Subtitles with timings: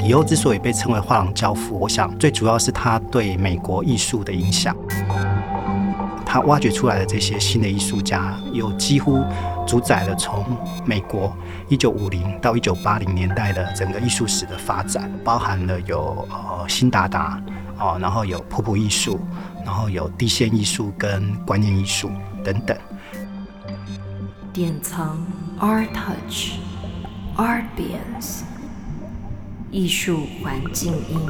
[0.00, 4.74] 李欧之所以被称为画廊教父，我想最主要是他对美国艺术的影响。
[6.24, 9.22] 他挖掘出来的这些新的艺术家，有几乎
[9.66, 10.42] 主宰了从
[10.86, 11.36] 美国
[11.68, 17.38] 一九五零到一九八零年代的整个艺术史的发展，包含了有呃辛达达
[17.78, 19.20] 哦，然后有普普艺术，
[19.66, 22.10] 然后有地线艺术跟观念艺术
[22.42, 22.74] 等等。
[24.52, 25.18] 典藏
[25.58, 26.54] Art Touch
[27.36, 28.42] Artbience
[29.70, 31.20] 艺术环境音。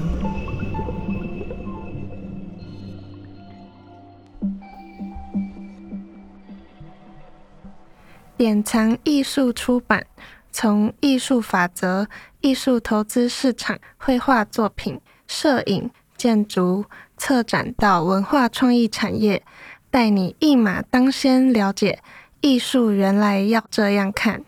[8.36, 10.06] 典藏艺术出版，
[10.50, 12.08] 从艺术法则、
[12.40, 16.86] 艺术投资市场、绘画作品、摄影、建筑、
[17.18, 19.42] 策展到文化创意产业，
[19.90, 22.02] 带你一马当先，了解
[22.40, 24.42] 艺术原来要这样看。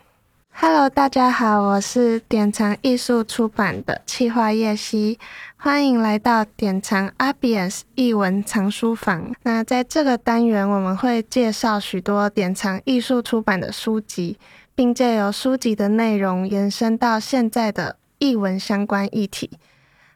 [0.54, 5.18] Hello，大家好，我是典藏艺术出版的企划叶希，
[5.56, 9.34] 欢迎来到典藏 a b i e n c e 艺文藏书房。
[9.42, 14.38] 那在这个单元，我们会介绍许多典藏艺术出版的书籍，
[14.74, 19.50] 并借由书籍的内容延伸到现在的艺文相关议题。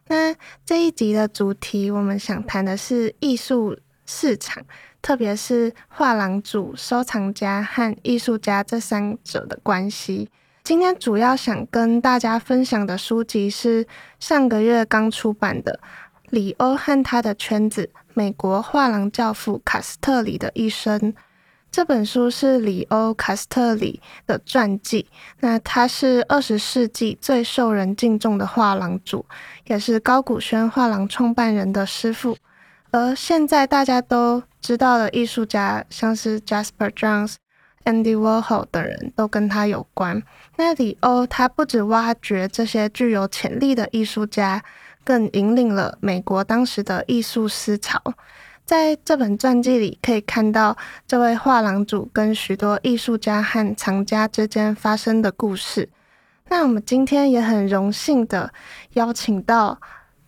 [0.07, 0.33] 那
[0.65, 4.63] 这一集的主题，我们想谈的是艺术市场。
[5.07, 10.29] 特别是画廊主、收藏家和艺术家这三者的关系。
[10.65, 13.87] 今天主要想跟大家分享的书籍是
[14.19, 15.79] 上个月刚出版的
[16.29, 20.99] 《李欧和他的圈子：美国画廊教父卡斯特里的一生》。
[21.71, 25.07] 这本书是李欧·卡斯特里的传记。
[25.39, 29.25] 那他是二十世纪最受人敬重的画廊主，
[29.67, 32.35] 也是高古轩画廊创办人的师傅。
[32.91, 37.35] 而现在大家都知道的艺术家，像是 Jasper Johns、
[37.85, 40.21] Andy Warhol 等人都跟他有关。
[40.57, 44.61] 那李欧他不止挖掘这些具有潜力的艺术家，
[45.05, 47.97] 更引领了美国当时的艺术思潮。
[48.65, 50.75] 在这本传记里，可以看到
[51.07, 55.87] 这位画廊主跟许多艺术家和藏家之间发生的故事。
[56.49, 58.51] 那我们今天也很荣幸的
[58.95, 59.79] 邀请到。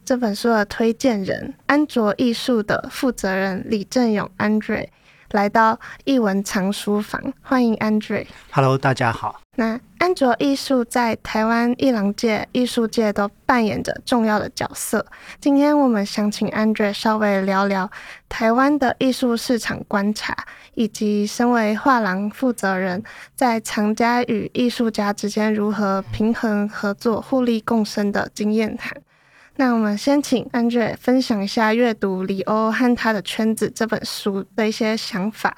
[0.09, 4.88] 这本书的推荐人，安卓艺术的负责人李正勇 Andre
[5.30, 8.25] 来到艺文藏书房，欢迎 Andre。
[8.50, 9.40] Hello，大家好。
[9.58, 15.06] 那安卓艺术在台湾艺廊界、艺术界都扮演着重要的角色。
[15.40, 17.91] 今天我们想请 Andre 稍微聊聊
[18.28, 20.36] 台湾的艺术市场观察，
[20.74, 23.03] 以及身为画廊负责人，
[23.36, 29.00] 在藏家与艺术家之间如何平衡合作、互利共生的经验谈。
[29.59, 35.58] 那我们先请 Andre 分享一下阅读《李欧和他的圈子》这本书的一些想法。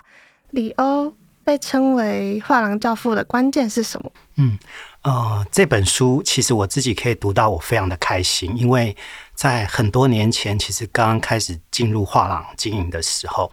[0.49, 1.13] 李欧
[1.43, 4.11] 被称为画廊教父的关键是什么？
[4.37, 4.57] 嗯，
[5.03, 8.97] 呃，这本书其实我自己可以读到，我非常的开心，因为
[9.35, 13.50] 在很多年前，其实刚刚开始进入画廊经营的时候。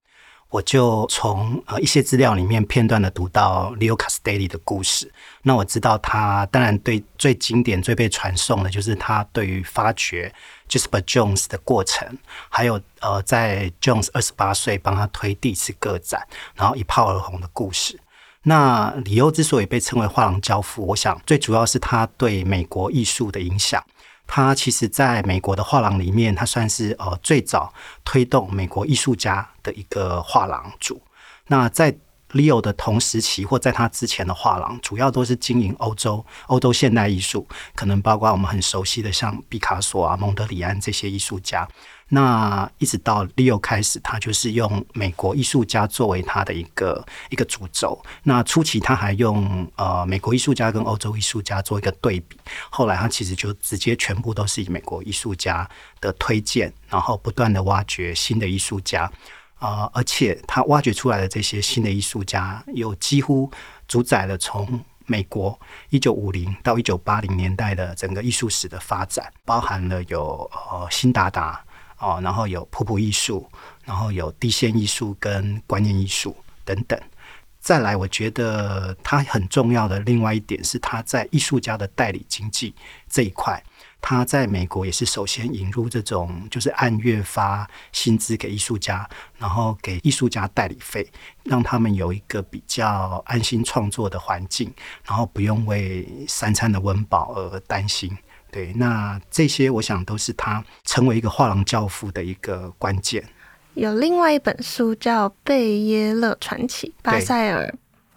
[0.50, 5.12] 我就从呃一些资料里面片段的读到 Leo Castelli 的故事。
[5.42, 10.32] 那我知道他当然对最经典、最被传颂的就是他对于发掘
[10.69, 12.16] Jasper Johns 的过程，
[12.48, 18.00] 还有呃在 Jones 二十八岁帮他推第一次个展，然后一炮而红的故事。
[18.44, 23.84] 那李欧之所以被称为画廊教父，我想最主要是他对美国艺术的影响。
[24.28, 27.72] 他其实在美国的画廊里面，他算是呃最早
[28.05, 31.03] 推动美国艺术家的一个画廊主。
[31.47, 31.97] 那在
[32.33, 41.66] Leo 的同时期或在他之前的画廊，主要都是经营欧洲欧洲现代艺术，可能包括我们很熟悉的像毕卡索啊、蒙德里安这些艺术家。
[42.11, 48.03] 那一直到 Leo 开始，他就是用美国艺术家作为他的一个一个主轴。
[48.22, 52.39] 那初期他还用呃美国艺术家跟欧洲艺术家做一个对比，
[52.71, 55.69] 后来他其实就直接全部都是以美国艺术家
[56.00, 59.10] 的推荐，然后不断的挖掘新的艺术家
[59.58, 63.50] 啊、而且他挖掘出来的这些新的艺术家，有几乎
[63.86, 65.58] 主宰了从美国
[65.91, 71.65] 一九五零到一九八零年代的整个艺术史的发展，包含了有呃辛达达。
[72.00, 73.50] 哦，然后有普普艺术，
[73.84, 76.97] 然后有地线艺术跟观念艺术等等。
[77.59, 82.72] 再来，我觉得他很重要的另外一点是，他在艺术家的代理经济
[83.09, 83.60] 这一块，
[84.00, 91.06] 他在美国也是首先引入这种就是按月发薪资给艺术家，然后给艺术家代理费，
[91.45, 94.72] 让他们有一个比较安心创作的环境，
[95.04, 98.16] 然后不用为三餐的温饱而担心。
[98.50, 103.22] 对，那这些我想都是他成为一个画廊教父的一个关键。
[103.74, 107.72] 有另外一本书叫《贝耶勒传奇》，巴塞尔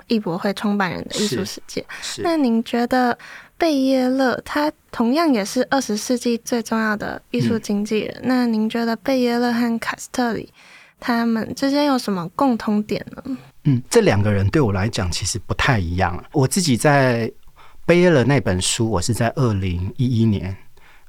[0.08, 1.86] 艺博会创办人的艺术世界。
[2.02, 2.22] 是。
[2.22, 3.18] 那您觉得
[3.62, 10.52] 贝耶勒他同样也是二十世纪最重要的艺术经纪人，嗯、那您觉得贝耶勒和卡斯特里
[11.00, 13.38] 他们之间有什么共通点呢？
[13.66, 16.26] 嗯，这两个人对我来讲其实不太一样。
[16.32, 17.32] 我自己在
[17.86, 20.58] 贝耶勒那本书，我是在二零一一年，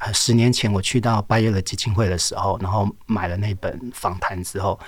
[0.00, 4.78] 呃，十年前我去到贝耶勒基金会的时候，然后买了那本访谈之后，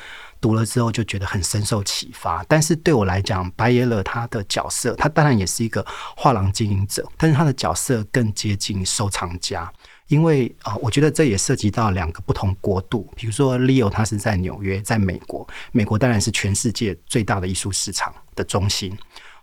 [0.44, 2.44] 读了之后就觉得很深受启发。
[2.46, 5.82] 但是对我来讲，白耶勒他的角色，他当然也是一个
[6.14, 9.72] 画廊经营者，但是他的角色更接近收藏家。
[10.08, 13.10] 因为啊，我觉得这也涉及到两个不同国度。
[13.16, 18.94] 比如说，Leo 他是在纽约，在美国，美国当然是全世界最大的艺术市场的中心。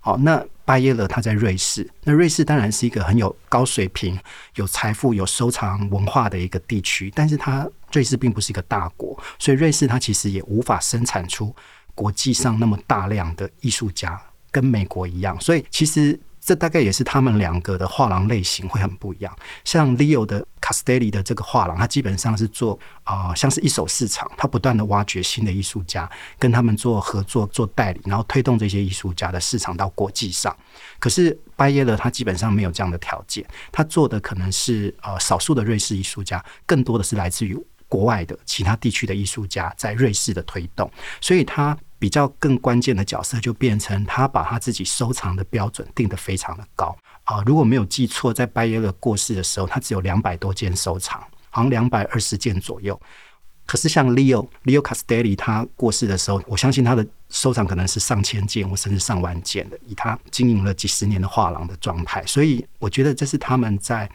[0.02, 4.20] 好，那巴耶勒他在瑞士，那瑞士当然是一个很有高水平、
[4.56, 11.56] 有财富、有收藏文化的一个地区，但是它瑞士并不是一个大国，所以瑞士它其实也无法生产出
[11.96, 14.22] 国际上那么大量的艺术家，
[14.52, 16.20] 跟美国一样，所以其实。
[16.44, 19.34] 这大概也是他们两个的画廊类型会很不一样。
[19.64, 26.10] 像 Leo 的 Castelli 的这个画廊，它基本上是做啊、像是一手市场，它不断的挖掘新的艺术家，
[26.40, 30.56] 跟他们做合作、做代理，然后推动这些艺术家的市场到国际上。
[30.98, 37.56] 可是拜耶勒他基本上没有这样的条件，他做的可能是呃少数的瑞士艺术家，更多的是来自于
[37.88, 40.92] 国外的其他地区的艺术家在瑞士的推动，
[41.22, 41.78] 所以他。
[42.02, 47.44] 比较更关键的角色就变成他把他自己收藏的标准定得非常的高啊！
[47.46, 51.22] 如果没有记错，在拜耶勒过世的时候，他只有两百多件收藏，
[51.52, 53.00] 好像两百二十件左右。
[53.68, 64.10] 可是像 Leo Leo Castelli 他过世的时候，我相信他的收藏可能是上千件或甚至上万件的，以他经营了几十年的画廊的状态，所以我觉得这是他们在。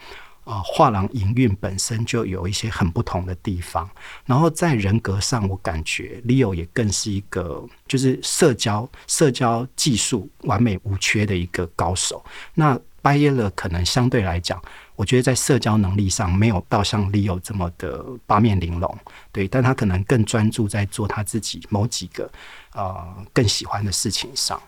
[0.46, 3.90] 啊，画廊营运本身就有一些很不同的地方，
[4.24, 12.24] 然后在人格上，我感觉 Leo 也更是一个就是社交社交技术完美无缺的一个高手。
[12.54, 14.62] 那拜耶勒可能相对来讲，
[14.94, 18.96] 我觉得在社交能力上没有到像 Leo 这么的八面玲珑，
[19.32, 22.30] 对，但他可能更专注在做他自己某几个
[22.72, 24.62] 呃更喜欢的事情上。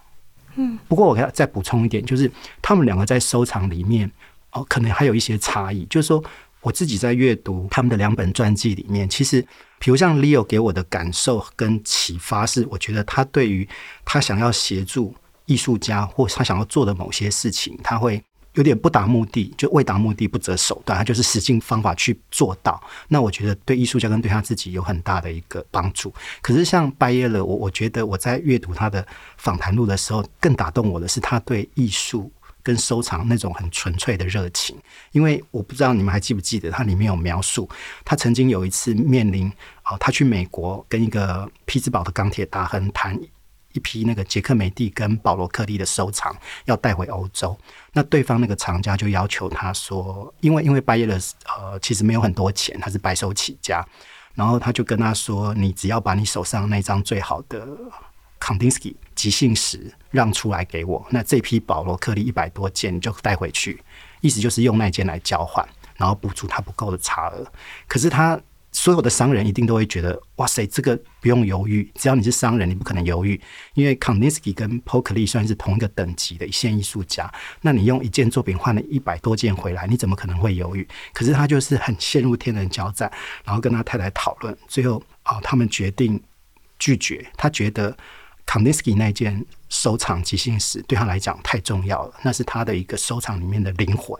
[0.56, 2.28] 嗯，不过我要再补充一点，就是
[2.60, 4.10] 他们两个在收藏里面。
[4.64, 6.22] 可能还有一些差异，就是说，
[6.60, 9.40] 我自己在阅读他们的两本传记里面，其实，
[9.78, 13.68] 比如像 Leo 给我的感受跟启发是，我觉得他对于
[14.04, 15.14] 他想要协助
[15.46, 18.22] 艺术家或他想要做的某些事情，他会
[18.54, 22.82] 有点不达目的，就为达目的不择手段，他就是使尽方法去做到。
[23.06, 26.12] 那我觉得对艺术家跟对他自己有很大的一个帮助。
[26.42, 29.06] 可是像拜耶勒，我我觉得我在阅读他的
[29.36, 32.32] 访谈录的时候，更打动我的是他对艺术。
[32.68, 34.76] 跟收藏那种很纯粹的热情，
[35.12, 37.66] 因为我不知道你们还记不记得，它里面有描述，
[38.04, 39.50] 他曾经有一次面临
[39.82, 43.18] 啊，他去美国跟一个匹兹堡的钢铁大亨谈
[43.72, 46.36] 一批那个杰克梅蒂跟保罗克利的收藏
[46.66, 47.58] 要带回欧洲，
[47.94, 53.82] 那对方那个藏家就要求他说，因为因为拜耶勒呃其实没有很多钱，他是白手起家，
[54.34, 57.66] 然后他就跟他说，你只要把你手上那张最好的。
[58.40, 63.82] 康丁斯基即兴时让出来给我，那这批保罗克利一百多件你就带回去，
[64.20, 67.44] 意思就是用那件来交换，然后补足他不够的差额。
[67.88, 73.40] 可是他所有的商人一定都会觉得，哇塞，这个不用犹豫，只要你是商人，你不可能犹豫，
[73.74, 77.28] 因为康丁斯基跟波克利算是同一个等级的一线艺术家，
[77.60, 80.86] 那你用一件作品换了一百多件回来，你怎么可能会犹豫？
[81.12, 83.10] 可是他就是很陷入天人交战，
[83.42, 86.22] 然后跟他太太讨论，最后啊，他们决定
[86.78, 87.96] 拒绝，他觉得。
[88.48, 94.18] 康定斯基那件收藏即兴史对他来讲太重要了，那是他的一个收藏里面的灵魂，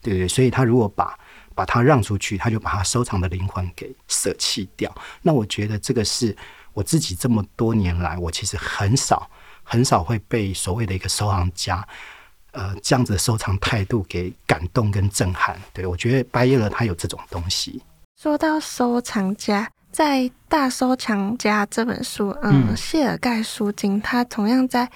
[0.00, 0.26] 对不对？
[0.26, 1.18] 所以他如果把
[1.54, 4.90] 把它让出去，他就把他收藏的灵魂给舍弃掉。
[5.20, 6.34] 那我觉得这个是
[6.72, 9.30] 我自己这么多年来，我其实很少
[9.62, 11.86] 很少会被所谓的一个收藏家，
[12.52, 15.60] 呃，这样子的收藏态度给感动跟震撼。
[15.74, 17.82] 对，我觉得拜耶了他有这种东西。
[18.16, 19.70] 说到收藏家。
[19.90, 24.88] 在《大收藏家》这本书，嗯，谢尔盖·舒金他同样在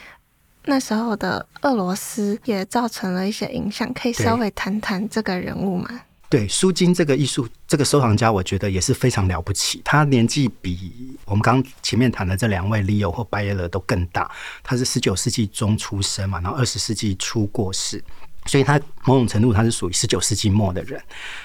[0.66, 5.88] 那时候的俄罗斯也造成了一些影响，可以稍微谈谈这个人物吗？
[6.28, 9.82] 对，舒金这个艺术这个收藏家，我觉得也是非常了不起。
[9.84, 14.30] 他年纪比我们刚前面谈的这两位 Leo 或拜耶勒都更大。
[14.62, 18.02] 他是十九世纪中出生嘛，然后二十世纪初过世。
[18.46, 21.02] 所以他某种程度他是属于十九世纪末的人。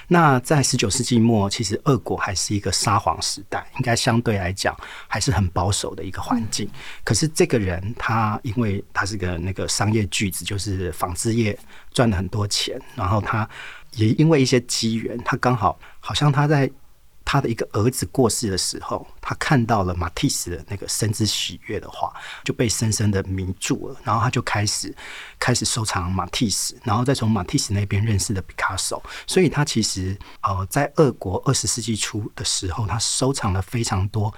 [0.08, 4.76] 那在十九世纪末，其实俄国还是一个沙皇时代，应该相对来讲
[5.06, 6.68] 还是很保守的一个环境。
[7.04, 11.58] 可是这个人他因为他是个那个商业巨子，就是纺织业
[11.92, 13.48] 赚了很多钱，然后他
[13.92, 16.70] 也因为一些机缘，他刚好好像他在。
[17.30, 22.10] 他的一个儿子过世的时候，他看到了马蒂斯的那个深知喜悦的画，
[22.42, 24.00] 就被深深的迷住了。
[24.02, 24.96] 然后他就开始
[25.38, 29.02] 开始收藏马蒂斯，然后再从马蒂斯那边认识了毕卡索。
[29.26, 34.32] 所以他其实呃，在俄国二十世纪初的时候，他收藏了非常多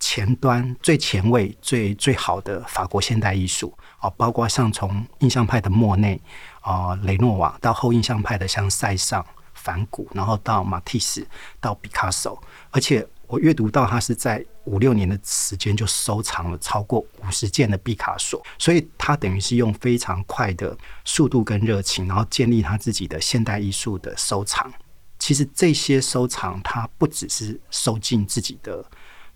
[0.00, 6.18] 前端最前卫、最最好的法国现代艺术啊，包括像从印象派的莫内
[6.62, 9.22] 啊、雷诺瓦到后印象派的像塞尚。
[9.62, 11.26] 梵谷，然后到马蒂斯，
[11.60, 24.72] 到毕卡索，而且我阅读到他是在五六年的时间就收藏了超过五十件的毕卡索，所以他等于是用非常快的速度跟热情，然后建立他自己的现代艺术的收藏。
[25.18, 28.84] 其实这些收藏，他不只是收进自己的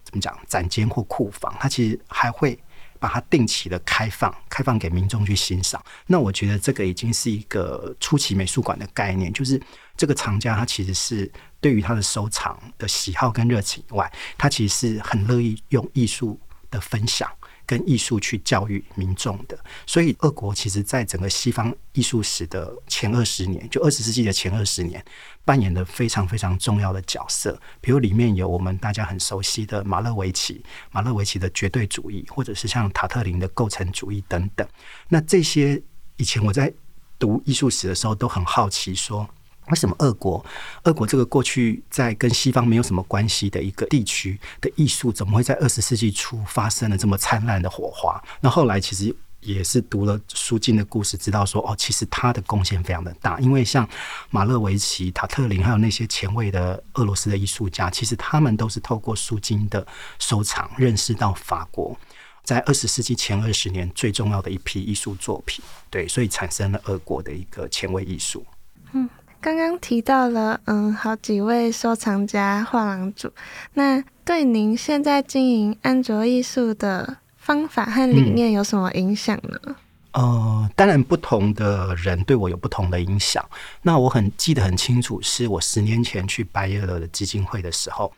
[0.02, 2.58] 怎么讲展间或库房，他其实还会。
[2.98, 5.80] 把它定期的开放，开放给民众去欣赏。
[6.06, 9.60] 那我觉得这个已经是一个初期美术馆的概念，就是
[9.96, 16.38] 这个藏家他其实是对于他的收藏的喜好跟热情以外，他其实是很乐意用艺术
[16.70, 17.30] 的分享。
[17.68, 25.04] 跟艺术去教育民众的，所以俄国其实在整个西方艺术史的前二十年，就二十世纪的前二十年，
[25.44, 27.60] 扮演了非常非常重要的角色。
[27.80, 34.64] 比如里面有我们大家很熟悉的马勒维奇，马勒维奇的绝对主义，或者是像塔特林的构成主义等等。
[35.08, 35.82] 那这些
[36.18, 36.72] 以前我在
[37.18, 39.28] 读艺术史的时候都很好奇说。
[39.70, 40.44] 为什么俄国？
[40.84, 48.22] 俄国这个过去在跟西方没有什么关系的一个地区的艺术，怎么会在二十世纪初发生了这么灿烂的火花？
[48.40, 53.40] 那后来其实也是读了苏金的故事，知道说哦，其实他的贡献非常的大。
[53.40, 53.88] 因为像
[54.30, 59.84] 马勒维奇、塔特林，还有那些前卫的俄罗斯的艺术家，其实他们都是透过苏金的
[60.20, 61.96] 收藏，认识到法国
[62.44, 65.64] 在二十世纪前二十年最重要的一批艺术作品。
[65.90, 68.46] 对，所以产生了俄国的一个前卫艺术。
[68.92, 69.08] 嗯。
[69.46, 73.30] 刚刚提到了，嗯，好几位收藏家、画廊主，
[73.74, 79.56] 那对您现在经营安卓艺术的方法和理念有什么影响呢？
[79.66, 79.76] 嗯，
[80.14, 83.40] 呃，当然，不同的人对我有不同的影响。
[83.82, 88.12] 那我很记得很清楚，是我十年前去白耶勒的基金会的时候。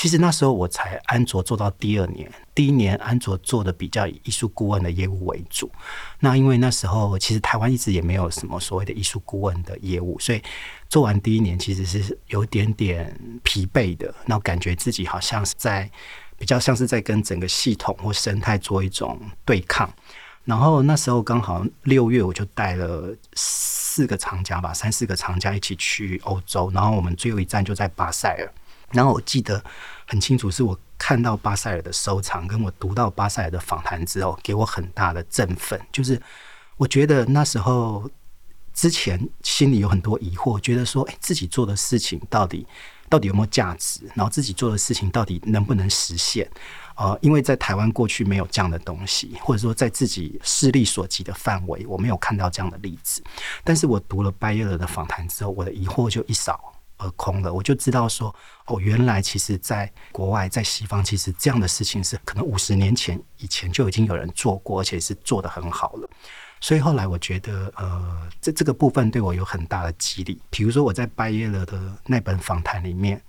[0.00, 5.70] 其实那时候我才安卓做到第二年，第一年安卓做的比较以艺术顾问的业务为主。
[6.20, 10.42] 那因为那时候其实台湾一直也没有什么所谓的艺术顾问的业务，所以
[10.88, 15.90] 做完第一年其实是有点点疲惫的，那感觉自己好像是在
[16.38, 19.92] 比较像是在跟整个系统或生态做一种对抗。
[20.44, 28.50] 然后那时候刚好六月，我就带了四个厂家吧，三四个厂家一起去欧洲，然后我们最后一站就在巴塞尔。
[28.92, 29.62] 然后我记得
[30.06, 35.80] 很清楚，是我看到巴塞尔的收藏，跟我读到巴塞尔的访谈之后，给我很大的振奋。
[35.92, 36.20] 就是
[36.76, 38.10] 我觉得那时候
[38.74, 42.66] 之前心里有很多疑惑，觉得说，哎，自己做的事情到底
[43.08, 44.00] 到底有没有价值？
[44.14, 46.50] 然后自己做的事情到底能不能实现？
[46.96, 53.22] 呃，因为在台湾过去没有这样的东西，或者说在自己势力所及的范围，我没有看到这样的例子。
[53.64, 58.34] 但是我读了拜耶勒的访谈之后，我的疑惑就一扫而空了，我就知道说，
[58.66, 66.08] 哦，原来其实在国外，在西方，其实这样的事情是可能五十年前以前就已经有人做过，而且是做得很好了。
[66.60, 70.40] 所以后来我觉得，呃，这这个部分对我有很大的激励。
[70.50, 73.20] 比如说我在拜耶勒的那本访谈里面，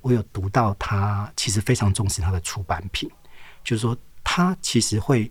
[0.00, 3.08] 我有读到他其实非常重视他的出版品，
[3.62, 5.30] 就是说他其实会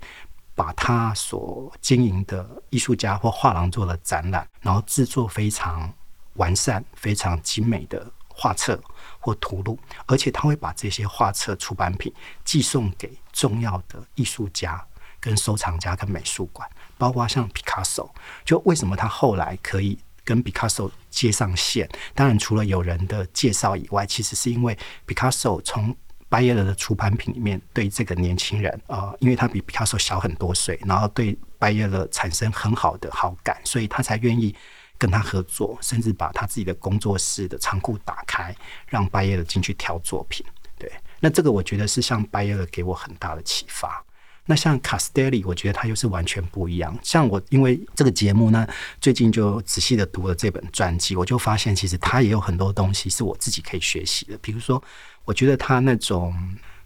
[0.56, 5.94] 把他所经营的艺术家或画廊做了展览，然后制作非常。
[6.39, 8.81] 完善非常精美的画册
[9.19, 9.77] 或图录，
[10.08, 12.12] 而且他会把这些画册出版品
[12.46, 14.81] 寄送给重要的艺术家、
[15.19, 16.67] 跟收藏家、跟美术馆，
[16.98, 18.10] 包括像毕卡索。
[18.46, 21.88] 就为什么他后来可以跟毕卡索接上线？
[22.15, 25.93] 当然，除了有人的介绍以外，其实是因为毕卡索从
[26.29, 34.55] 拜耶勒的出版品里面对这个年轻人，呃，因为他比皮卡索小很多岁，然后对拜耶勒产生很好的好感，所以他才愿意。
[35.00, 38.56] 跟他合作，甚至把他自己的工作室的仓库打开，
[38.88, 40.46] 让拜耶尔进去挑作品。
[40.77, 44.06] 对，那这个我觉得是像拜耶尔给我很大的启发。
[44.46, 46.96] 那像卡斯戴利，我觉得他又是完全不一样。
[47.01, 48.68] 像我因为这个节目呢，
[49.00, 54.38] 最近就仔细的读了这本传记，我就发现其实他也有很多东西是我自己可以学习的。
[54.39, 54.84] 比如说，
[55.24, 56.36] 我觉得他那种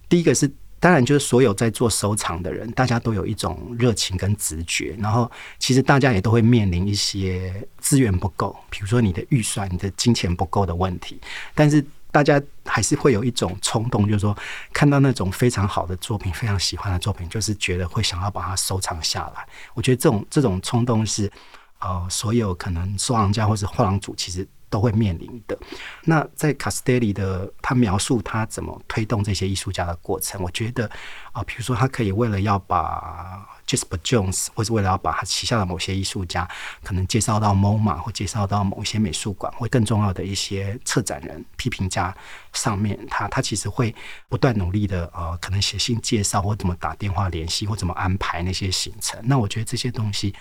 [0.08, 0.50] 第一个是。
[0.83, 4.93] 当然，就是所有在做收藏的人，大家都有一种热情跟直觉。
[4.99, 11.17] 然后，其实大家也都会面临一些资源不够，比如说你的预算、你的金钱不够的问题。
[11.55, 14.37] 但是，大家还是会有一种冲动，就是说
[14.73, 19.47] 看到那种非常好的作品、非常喜欢的作品，就是觉得会想要把它收藏下来。
[19.75, 21.31] 我觉得这种这种冲动是，
[21.79, 25.56] 呃，所有可能收藏家或是画廊主其实都会面临的。
[26.03, 30.89] 那在 Castelli 的他描述他怎么推动这些艺术家的过程，我觉得
[31.32, 36.50] 啊，比如说他可以为了要把 Jasper Jones，或是为了要把他旗下的某些艺术家，
[36.84, 42.15] 可能介绍到 MoMA 或介绍到某一些美术馆，或更重要的一些策展人、批评家
[42.51, 43.94] 上面，他他其实会
[44.27, 49.22] 不断努力的呃，可能写信介绍，或怎么打电话联系，或怎么安排那些行程。
[49.24, 50.34] 那我觉得这些东西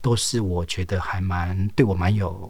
[0.00, 2.48] 都是我觉得还蛮对我蛮有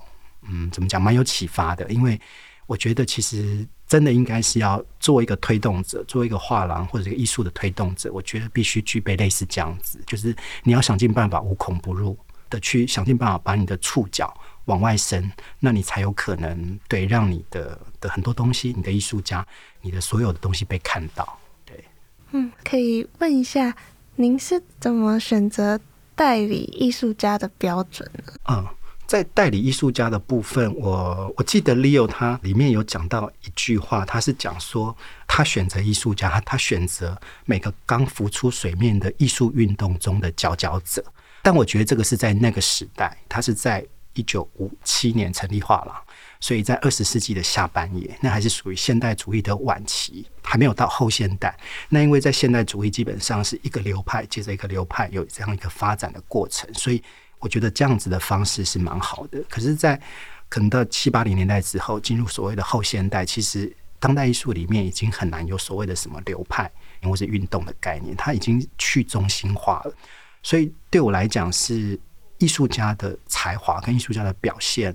[0.48, 2.20] 嗯，怎么讲，蛮有启发的，因为
[2.66, 3.66] 我觉得其实。
[3.88, 8.10] 真的应该是要做一个推动者，做一个画廊或者一个艺术的推动者。
[8.10, 12.16] 我觉得必须具备类似这样子，就是你要想尽办法无孔不入
[12.48, 14.32] 的去想尽办法把你的触角
[14.64, 15.30] 往外伸，
[15.60, 19.46] 那你才有可能对让你的的很多东西，你的艺术家，
[19.82, 21.38] 你的所有的东西被看到。
[21.66, 21.84] 对，
[22.30, 23.76] 嗯，可以问一下，
[24.16, 25.78] 您是怎么选择
[26.14, 28.32] 代理艺术家的标准呢？
[28.48, 28.66] 嗯。
[29.12, 34.96] 在代理艺术家的部分，我我记得 Leo 他里面有讲到一句话，他是讲说
[35.28, 41.04] 他选择艺术家，他选择每个刚浮出水面的艺术运动中的佼佼者。
[41.42, 45.94] 但我觉得这个是在那个时代，他是在一九五七年成立画廊，
[46.40, 51.54] 所以在二十世纪的下半叶，那还是属于现代主义的晚期，还没有到后现代。
[51.90, 57.02] 那因为在现代主义基本上是一个流派接着一个流派有这样一个发展的过程，所以。
[57.42, 60.00] 我觉得这样子的方式是蛮好的，可是，在
[60.48, 66.70] 可能到七八零年代之后，进入所谓的后现代，其实当代艺术里面已经很难有所谓的什么流派
[67.02, 69.92] 或是运动的概念，它已经去中心化了。
[70.40, 71.98] 所以对我来讲，是
[72.38, 74.94] 艺术家的才华跟艺术家的表现，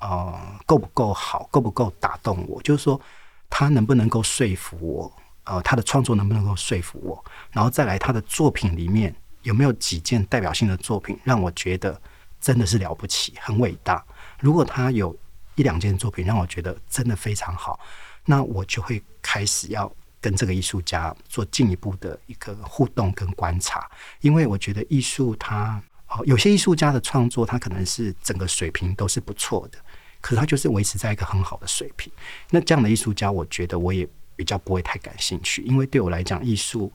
[0.00, 0.34] 呃，
[0.66, 2.60] 够不够好，够不够打动我？
[2.62, 3.00] 就是说，
[3.48, 5.12] 他能不能够说服我？
[5.44, 7.24] 呃，他的创作能不能够说服我？
[7.52, 9.14] 然后再来，他的作品里面。
[9.46, 11.98] 有没有几件代表性的作品让我觉得
[12.40, 14.04] 真的是了不起、很伟大？
[14.40, 15.16] 如果他有
[15.54, 17.78] 一两件作品让我觉得真的非常好，
[18.24, 23.88] 那我就会开始要跟这个艺术家做进一步的一个互动跟观察。
[24.20, 29.78] 因为我觉得艺术它哦，有些艺术家的创作，他可能是整个水平都是不错的，
[30.20, 32.12] 可是他就是维持在一个很好的水平。
[32.50, 36.92] 那这样的艺术家，我觉得我也比较不会太感兴趣，因为对我来讲，艺术。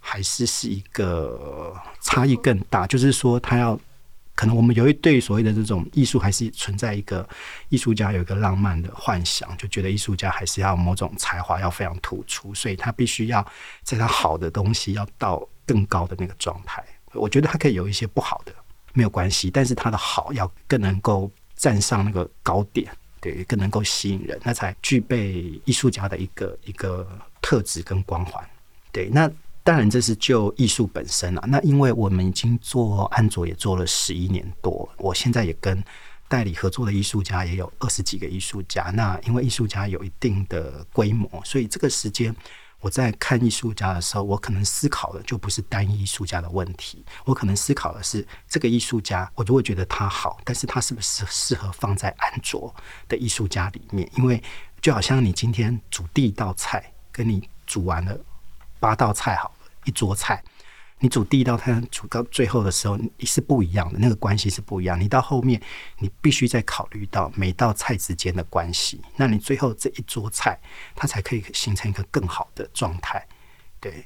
[0.00, 3.78] 还是是一个差异更大，就是说，他要
[4.34, 7.28] 可能我们有一对所谓的这种艺术，还是存在一个
[7.68, 13.46] 艺术家有一个浪漫的幻想，就觉得艺术家还是要某种才华要非常突出，所以他必须要
[13.82, 16.82] 在他好的东西要到更高的那个状态。
[17.12, 18.54] 我觉得他可以有一些不好的
[18.94, 27.06] 没有关系，但是他的好要更能够站上那个高点，对，更能够吸引人，那才具备艺术家的一个一个
[27.42, 28.42] 特质跟光环。
[28.90, 29.30] 对，那。
[29.70, 31.40] 当然，这是就艺术本身了。
[31.46, 35.80] 那因为我们已经做安卓也做了十一年多，我现在也跟
[36.26, 38.90] 代理合作的艺术家也有二十几个艺术家。
[38.94, 42.34] 那因为艺术家有一定的规模，所以这个时间
[42.80, 52.74] 我在看艺术家的时候，我可能思考的就不是单一艺术家的问题，我可能思考的是这个艺术家，我就会觉得他好，但是他是不是适合放在安卓
[53.06, 54.10] 的艺术家里面？
[54.16, 54.42] 因为
[54.82, 58.18] 就好像你今天煮第一道菜，跟你煮完了。
[58.80, 59.52] 八道菜好，
[59.84, 60.42] 一桌菜，
[60.98, 65.00] 你煮第一道菜煮到最后的时候，你是不一样的，那个关系是不一样。
[65.00, 65.60] 你到后面，
[65.98, 70.58] 你必须再考虑到每道菜之间的关系，那你最后这一桌菜，
[70.94, 73.26] 它才可以形成一个更好的状态。
[73.80, 74.04] 对。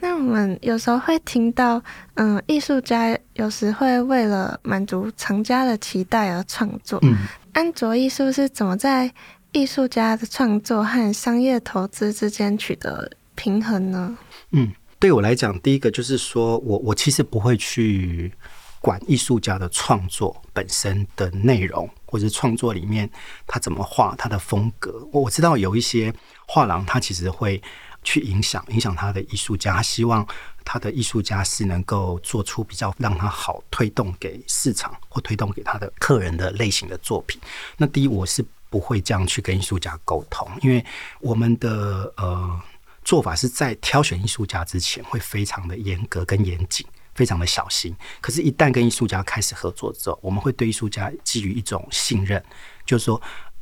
[0.00, 1.82] 那我们有时候会听到，
[2.14, 7.00] 嗯，艺术家有时会为了满足藏家的期待而创作。
[7.02, 7.16] 嗯，
[7.52, 9.12] 安卓艺术是怎么在
[9.50, 14.16] 艺术家的创作和商业投资之间取得平衡呢？
[14.52, 18.32] 嗯，对我来讲，第一个就是说我我其实不会去
[18.80, 23.08] 管艺术家的创作本身的内容，或者创作里面
[23.46, 25.06] 他怎么画他的风格。
[25.12, 26.12] 我我知道有一些
[26.48, 27.62] 画廊，他其实会
[28.02, 30.26] 去影响影响他的艺术家，希望
[30.64, 37.40] 他的艺术家是能够做出比较让他好推动给市场或推动给他的客人的类型的作品。
[37.76, 40.84] 那第一，我是不会这样去跟艺术家沟通，因为
[41.20, 42.60] 我们的呃。
[43.08, 47.96] 做法是在挑选艺术家之前会非常的严格跟严谨，非常的小心。
[48.20, 52.44] 可是，一旦跟艺术家开始合作之后，我们会对艺术家基于一种信任，
[52.84, 53.18] 就是说，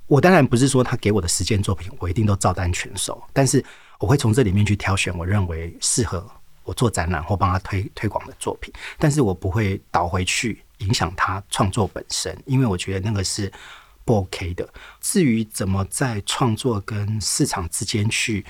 [0.09, 3.65] 我当然不是说他给我的十件作品我一定都照单全收，但是
[4.01, 6.29] 我会从这里面去挑选我认为适合
[6.65, 13.53] 我做展览或帮他推推广的作品，但是我不会倒回去影响他创作本身，因为我觉得那个是
[14.05, 14.69] 不 OK 的。
[15.01, 18.45] 至于怎么在创作跟市场之间去。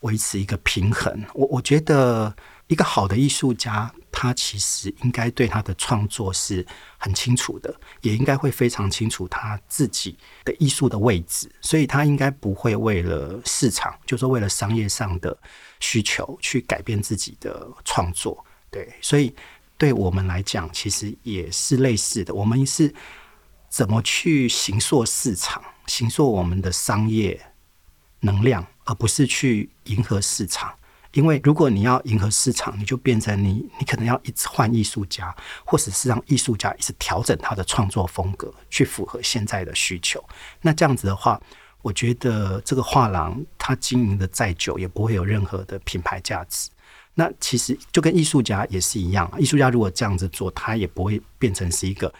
[0.00, 2.34] 维持一个平衡，我我觉得
[2.68, 6.66] 一个好的艺术家，他其实应该对他的创作是
[6.98, 15.36] 很清楚的，也应该会非常清楚他自己的艺术的位置，所以他应该不会为了市场，就是为了商业上的
[15.80, 18.42] 需求去改变自己的创作。
[18.70, 19.34] 对，所以
[19.76, 22.32] 对我们来讲，其实也是类似的。
[22.32, 22.94] 我们是
[23.68, 27.38] 怎么去形塑市场，形塑我们的商业
[28.20, 30.72] 能量，而不是去迎合市场。
[31.12, 40.24] 因为如果你要迎合市场，你就变成你，你可能要一直换艺术家，或者是让艺术家一直调整他的创作风格，去符合现在的需求。
[40.60, 41.40] 那这样子的话，
[41.82, 46.70] 我觉得这个画廊它经营的再久，也不会有任何的品牌价值。
[47.14, 52.12] 那其实就跟艺术家也是一样，艺术家如果这样子做，他也不会变成是一个。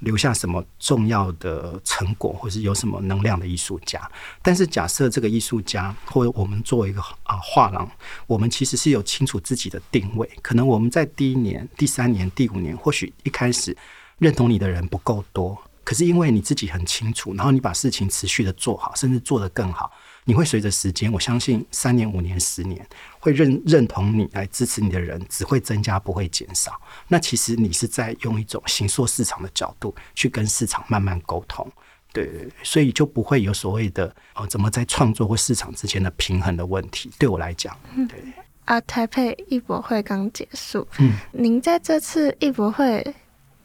[0.00, 4.10] 留下什么重要的成果，或是有什么能量的艺术家？
[4.42, 7.90] 但是假设这个艺术家，或者我们作为一个啊画廊，
[8.26, 10.30] 我们其实是有清楚自己的定位。
[10.42, 13.76] 可能我们在第一年、第三年、第五年，或许一开始
[14.18, 19.90] 认同你的人不够多，可是因为你自己很清楚，然后你把事情持续的做好，甚至做得更好。
[20.28, 22.84] 你会随着时间，我相信三年、五年、十年，
[23.20, 26.72] 会认认同你来支持你的人只会增加，不会减少。
[27.06, 31.64] 那其实你是在用一种形塑市场的角度去跟市场慢慢沟通，
[32.12, 37.08] 对，所以就不会有所谓的哦，怎么在创作或市场之间的平衡的问题。
[37.20, 38.20] 对我来讲，对。
[38.64, 43.14] 啊，台北艺博会刚结束，嗯，您在这次艺博会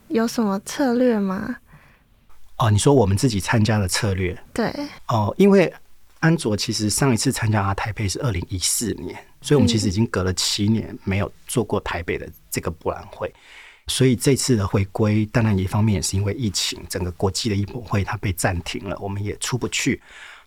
[0.10, 1.56] 有什么策略吗？
[2.58, 4.40] 哦，你说我们自己参加的策略？
[4.54, 4.72] 对，
[5.08, 5.74] 哦，因为。
[6.22, 13.32] 安卓其实上一次参加台北是二零一四年，所以我们其实已经隔了七年没有做过台北的这个博览会，
[13.88, 20.02] 所以这次的回归，当然一方面也是因为疫情，整个国际的艺博会它被暂停了，我们也出不去。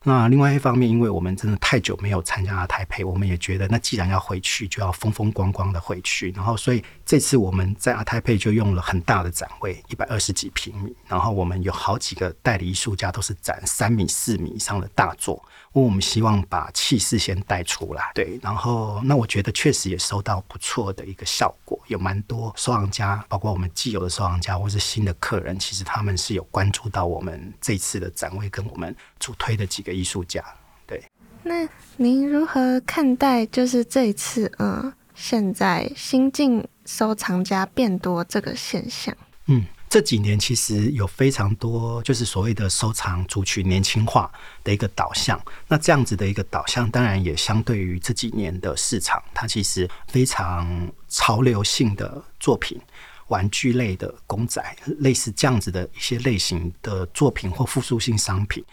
[0.07, 6.31] 那另外一方面，因为我们真的太久没有参加了台北，我们也觉得那既然要回去，就要风风光光的回去。
[6.37, 10.95] 然后，所以这次我们在阿泰佩就用了很大的展位，一百二十几平米。
[11.09, 15.35] 然后我们有好几个代理艺术家都是展三米、四米以上的大作，
[15.73, 18.13] 因为我们希望把气势先带出来。
[18.15, 29.95] 对，然后那我觉得确实也收到不错的一个效果，有蛮多收藏家，包括我们既有的收藏家或是新的客人，其实他们是有关注到我们这次的展位跟我们主推的几个。
[29.95, 30.45] 艺术家，
[30.89, 31.01] 对。
[31.45, 39.17] 那您如何看待就是这一次，嗯，现在新进收藏家变多这个现象？
[39.47, 44.31] 嗯，这几年其实有非常多就是所谓的收藏族群年轻化
[44.63, 45.41] 的一个导向。
[45.69, 52.81] 那这样子的一个导向，当然也相对于这几年的市场，它其实非常潮流性的作品，
[53.29, 54.63] 玩具类的公仔，
[54.99, 58.65] 类似这样子的一些类型的作品或复数性商品。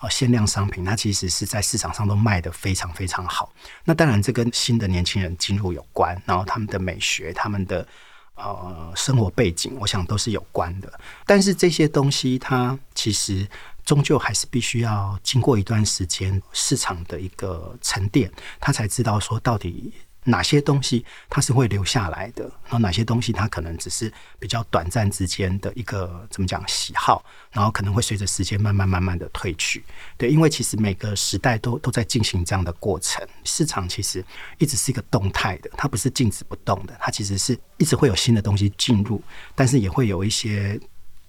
[0.00, 3.52] 哦，限量商品，它其实是在市场上都卖得非常非常好。
[3.84, 7.86] 那当然，这跟新的年轻人进入有关，然后他们的美学、他们的
[8.34, 11.00] 呃生活背景，我想都是有关的。
[11.26, 13.44] 但是这些东西，它其实
[13.84, 18.30] 终究还是必须要经过一段时间市场的一个沉淀，
[18.60, 19.92] 他才知道说到底。
[20.24, 22.44] 哪些东西它是会留下来的？
[22.64, 29.82] 然后哪些东西它可能只是比较短暂之间的一个怎么讲喜好，然后可能会随着时间慢慢慢慢的退去。
[30.16, 34.22] 对，因为其实每个时代都都在进行这样的过程，市场其实
[34.58, 39.22] 一直是一个动态的，它不是静止不动的，它其实是一直会有新的东西进入，
[39.54, 40.78] 但是也会有一些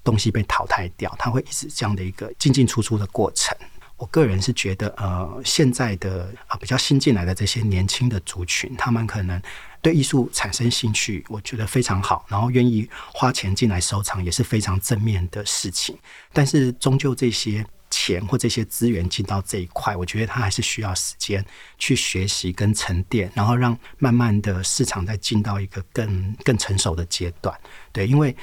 [0.03, 3.57] 东西被淘汰掉，它会一直这样的一个进进出出的过程。
[3.99, 9.39] 我个人是觉得，呃，现在的啊比较新进来的这些年轻的族群，他们可能
[9.81, 15.97] 对艺术产生兴趣，我觉得非常好，然后愿意花钱进来收藏，也是非常正面的事情。
[16.31, 21.45] 但是，终究这些钱或这些资源进到这一块，我觉得它还是需要时间
[21.77, 27.53] 去学习跟沉淀，然后让慢慢的市场再进到一个更更成熟的阶段。
[27.91, 28.33] 对，因为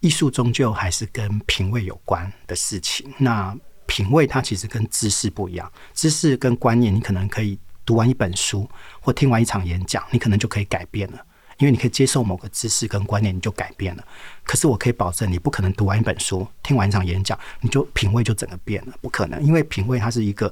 [0.00, 3.12] 艺术终究还是跟品味有关的事情。
[3.18, 3.54] 那
[3.92, 8.66] 品味它其实跟知识不一样，知识跟观念，你可能可以读完一本书
[9.02, 11.18] 或听完一场演讲，你可能就可以改变了，
[11.58, 14.02] 因为你可以接受某个知识跟观念，你就改变了。
[14.44, 19.42] 可是我可以保证，你不可能读完一本书、听完一场演讲，你就品味就整个变了，不可能。
[19.42, 20.50] 因为品味它是一个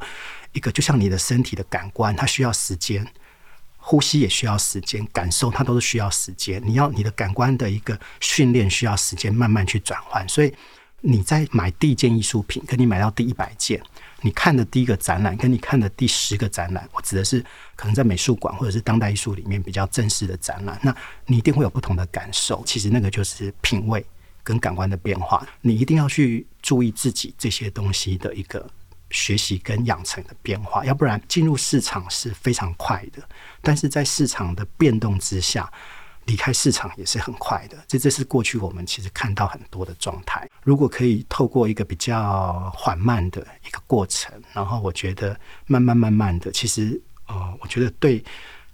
[0.53, 3.11] 一个，就像你的身体的感官，它需要时间，
[3.79, 6.63] 呼吸也需要时间，感受它都是需要时间。
[6.63, 10.53] 你要你的感官的一个训练需要时间，慢慢去转换，所以。
[11.03, 13.83] 你在买第一件艺术品，跟你买到第一百件，
[14.21, 20.95] 你看的第一个展览，跟你看的第十个展览，我指的是可能在美术馆或者是当代艺术里面比较正式的展览，那
[21.27, 22.63] 你一定会有不同的感受。
[22.67, 24.05] 其实那个就是品味
[24.43, 28.69] 跟感官的变化，你一定要去注意自己这些东西的一个
[29.11, 33.23] 学习跟养成的变化，要不然进入市场是非常快的，
[33.63, 35.73] 但是在市场的变动之下。
[36.31, 37.77] 离开市场也是很快的。
[37.89, 40.49] 这这是过去我们其实看到很多的状态。
[40.63, 48.23] 如果可以透过一个比较缓慢的一个过程，然后我觉得慢慢慢慢的，其实呃，我觉得对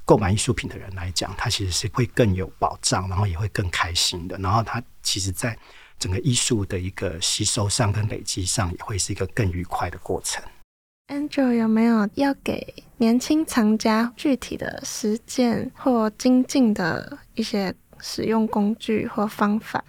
[0.04, 4.36] 购买艺术品的人来讲，他其实是会更有保障，然后也会更开心的。
[4.36, 5.58] 然后他其实在
[5.98, 10.44] 整个艺术的一个吸收上跟累积上，也会是一个更愉快的过程。
[11.08, 19.84] Andrew 有没有要给年轻藏家具体的实践或精进的一些使用工具或方法？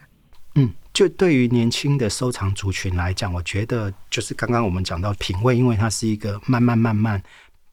[0.54, 7.22] 嗯，就对于年轻的收藏族群来讲，我觉得就是刚刚我们讲到品味，因为它是一个慢慢慢慢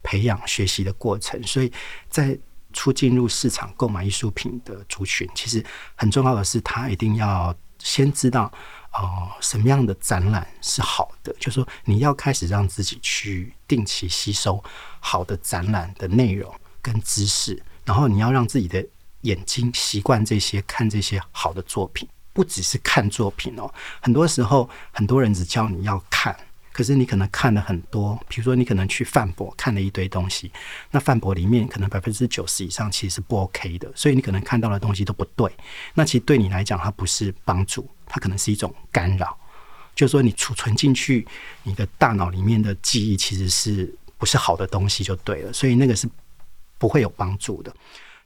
[0.02, 1.70] 培养学习的过程，所以
[2.08, 2.38] 在
[2.72, 5.62] 初进入市场购买艺术品的族群，其实
[5.94, 8.50] 很重要的是，他一定要先知道。
[8.94, 11.34] 哦，什么样的展览是好的？
[11.40, 14.62] 就是说，你要开始让自己去定期吸收
[15.00, 18.84] 好的展览的内容跟知识，然后你要让自己的
[19.22, 23.68] 眼睛习惯这些，看这些好的作品，不只是看作品哦。
[24.00, 26.36] 很多时候，很多人只教你要看。
[26.74, 30.50] 可是你可能看了很多，比如说你可能去饭博看了一堆东西，
[30.90, 35.48] 那饭博里面可能百分之九十以上其实是不 OK 的，所以你可能看到的东西都不对。
[35.94, 39.38] 那其实对你来讲，它不是帮助，它可能是一种干扰。
[39.94, 41.24] 就是说你储存进去
[41.62, 46.08] 你的大脑里面的记忆，其实是不是好的东西就对了，所以那个是
[46.76, 47.72] 不会有帮助的。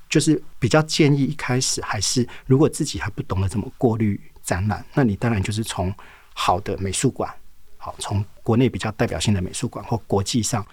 [0.08, 5.94] 就是比较建议一开始还是，如果自己还不懂得怎么过滤展览，那你当然就是从
[6.32, 7.30] 好的美术馆。
[7.98, 10.66] 从国内比较代表性的美术馆或国际上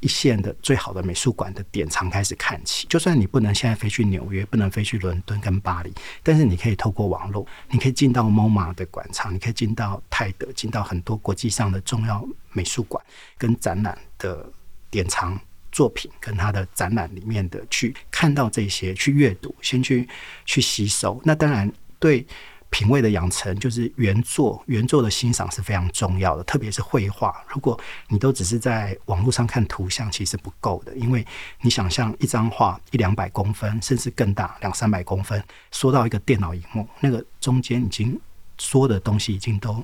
[0.00, 2.86] 一线的最好的美术馆的典藏开始看起。
[2.88, 13.02] 就算你不能现在飞去纽约，不能飞去伦敦跟巴黎，但是你可以透过网络，你可以进到 MoMA 的馆藏，你可以进到泰德，进到很多国际上的重要美术馆
[13.38, 14.46] 跟展览的
[14.90, 15.40] 典藏
[15.72, 20.06] 作品，跟它的展览里面的去看到这些，去阅读，先去
[20.44, 21.20] 去吸收。
[21.24, 22.26] 那当然对。
[22.74, 27.40] 品味的养成，就是原作原作的欣赏是非常重要的，特别是绘画。
[27.48, 31.24] 如果你都只是在网络上看图像，其实不够的，因为
[31.60, 38.20] 你想象一张画一两百公分，甚至更大两三百公分，缩到一个电脑荧幕，那个中间已经
[38.58, 39.80] 所有的东西已经都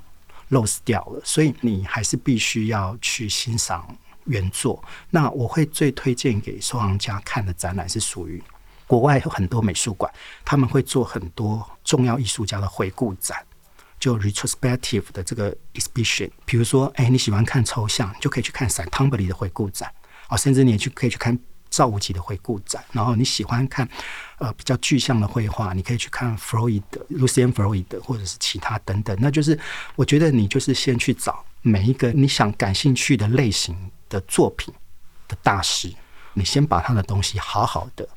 [0.51, 3.87] lost 掉了，所以你还是必须要去欣赏
[4.25, 4.83] 原作。
[5.11, 8.43] 那我会最推荐给收藏家看的展览是属于。
[8.91, 10.13] 国外有很多美术馆，
[10.45, 13.39] 他们会做很多重要艺术家的回顾展，
[14.01, 16.29] 就 retrospective 的这个 exhibition。
[16.45, 18.89] 比如说，哎，你喜欢看抽象，就可以去看 St.
[18.89, 19.89] Tamberi 的回顾展
[20.27, 21.39] 啊，甚至你也去可以去看
[21.71, 22.85] 赵无极的回顾展。
[22.91, 23.89] 然后你喜欢看
[24.39, 29.17] 呃比较具象的绘画，你可以去看 Freud、Lucian Freud 或者是其他等等。
[29.21, 29.57] 那就是
[29.95, 34.75] 我觉得你就是先去找每一个你想感兴趣的类型的作品
[35.29, 35.95] 的大师，
[36.35, 38.09] 你先把他的东西好好的。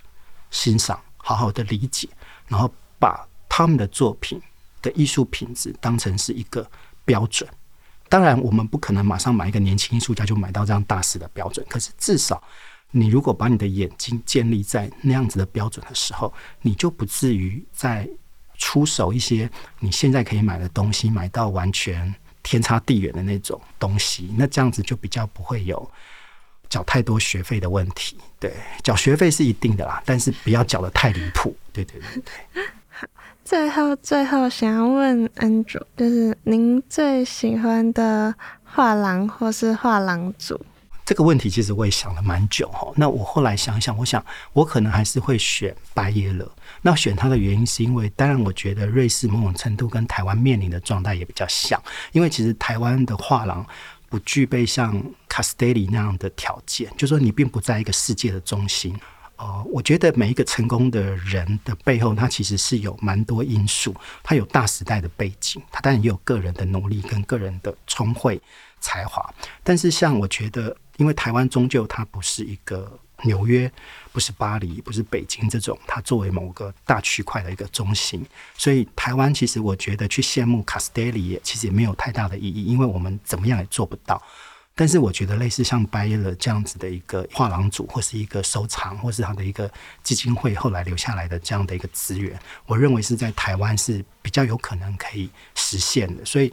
[0.54, 2.08] 欣赏，好好的理解，
[2.48, 4.40] 然后把他们的作品
[4.82, 6.66] 的艺术品质当成是一个
[7.04, 7.50] 标准。
[8.08, 11.66] 当然，我们不可能马上买一个年轻艺术家就买到这样大师的标准。
[11.68, 12.42] 可是，至少
[12.92, 18.08] 你如果把你的眼睛建立在那样子的标准的时候，你就不至于在
[18.56, 22.14] 出手一些你现在可以买的东西，买到完全
[22.44, 24.32] 天差地远的那种东西。
[24.38, 25.92] 那这样子就比较不会有。
[26.74, 32.64] 缴太多学费的问题，对，缴学费是一定的啦，但是不要缴得太离谱，对对对对。
[32.90, 33.06] 好，
[33.46, 38.34] 最后最后想要问 Andrew，就是您最喜欢的
[38.64, 40.60] 画廊或是画廊主？
[41.06, 42.92] 这个问题其实我也想了蛮久哈。
[42.96, 46.50] 那我后来想想，我想我可能还是会选白耶勒。
[46.82, 51.80] 那选它的原因是因为，当然我觉得瑞士某种程度跟台湾面临的状态也比较像，
[52.14, 53.64] 因为其实台湾的画廊。
[54.14, 58.96] 不具备像 Castelli 那样的条件，就说你并不在一个世界的中心。
[59.38, 63.96] 呃，我觉得每一个成功的人的背后，他其实是有蛮多因素。
[64.22, 68.40] 他有大时代的背景，他当然也有个人的努力跟个人的聪慧
[68.80, 69.28] 才华。
[69.64, 73.00] 但是，像我觉得，因为台湾终究它不是一个。
[73.22, 73.72] 纽约
[74.12, 78.26] 不是巴黎，不是北京这种，它作为某个大区块的一个中心，
[78.58, 84.22] 所以台湾其实我觉得去羡慕卡斯蒂利其实也没有太大的意义，因为我们怎么样也做不到。
[84.76, 89.72] 但是我觉得类似像拜耶勒这样子的一个画廊主，或是一个收藏，或是他的一个
[90.02, 96.26] 基金会后来留下来的这样的一个资源，我认为是在台湾是比较有可能可以实现的。
[96.26, 96.52] 所以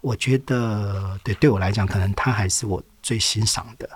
[0.00, 3.86] 我觉得，对对我来讲，可能他还是我最欣赏的。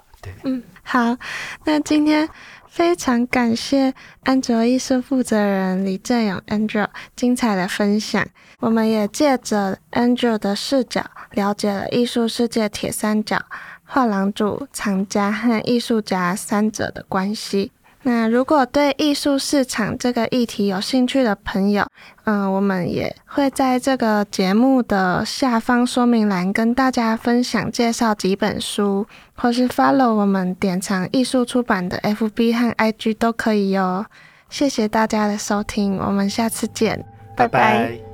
[0.44, 1.16] 嗯，好，
[1.64, 2.28] 那今天
[2.68, 8.26] 非常感谢安卓艺术负责人李正勇 Andrew 精彩的分享，
[8.60, 13.44] 我们也借着 Andrew 的视角，了解了艺术世界铁三角
[13.84, 17.72] 画廊主、藏家和艺术家三者的关系。
[18.04, 21.86] 那如果对艺术市场这个议题有兴趣的朋友，
[22.24, 34.04] 嗯、我们也会在这个节目的下方说明栏跟大家分享介绍几本书，或是 follow 我们典藏艺术出版的 FB 和 IG 都可以哟。
[34.50, 37.04] 谢谢大家的收听，我们下次见，
[37.36, 38.11] 拜拜。